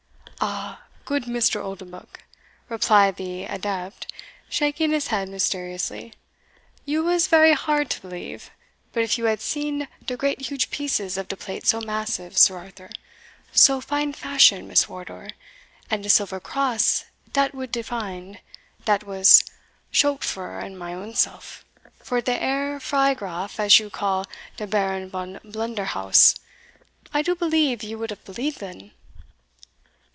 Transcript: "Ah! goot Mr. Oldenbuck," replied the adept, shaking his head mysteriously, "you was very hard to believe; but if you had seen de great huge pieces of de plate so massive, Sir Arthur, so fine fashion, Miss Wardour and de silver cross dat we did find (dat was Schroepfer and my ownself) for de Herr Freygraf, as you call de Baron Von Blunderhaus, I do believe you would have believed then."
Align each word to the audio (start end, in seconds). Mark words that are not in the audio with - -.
"Ah! 0.43 0.81
goot 1.05 1.25
Mr. 1.25 1.61
Oldenbuck," 1.63 2.21
replied 2.67 3.17
the 3.17 3.43
adept, 3.43 4.11
shaking 4.49 4.89
his 4.91 5.07
head 5.07 5.29
mysteriously, 5.29 6.13
"you 6.83 7.03
was 7.03 7.27
very 7.27 7.53
hard 7.53 7.91
to 7.91 8.01
believe; 8.01 8.49
but 8.91 9.03
if 9.03 9.19
you 9.19 9.25
had 9.25 9.39
seen 9.39 9.87
de 10.03 10.17
great 10.17 10.41
huge 10.49 10.71
pieces 10.71 11.15
of 11.15 11.27
de 11.27 11.37
plate 11.37 11.67
so 11.67 11.79
massive, 11.79 12.35
Sir 12.39 12.57
Arthur, 12.57 12.89
so 13.51 13.79
fine 13.79 14.13
fashion, 14.13 14.67
Miss 14.67 14.89
Wardour 14.89 15.27
and 15.91 16.01
de 16.01 16.09
silver 16.09 16.39
cross 16.39 17.05
dat 17.33 17.53
we 17.53 17.67
did 17.67 17.85
find 17.85 18.39
(dat 18.85 19.03
was 19.03 19.43
Schroepfer 19.93 20.57
and 20.59 20.79
my 20.79 20.91
ownself) 20.95 21.63
for 21.99 22.19
de 22.19 22.33
Herr 22.33 22.79
Freygraf, 22.79 23.59
as 23.59 23.77
you 23.77 23.91
call 23.91 24.25
de 24.57 24.65
Baron 24.65 25.07
Von 25.11 25.39
Blunderhaus, 25.43 26.33
I 27.13 27.21
do 27.21 27.35
believe 27.35 27.83
you 27.83 27.99
would 27.99 28.09
have 28.09 28.25
believed 28.25 28.59
then." 28.59 28.93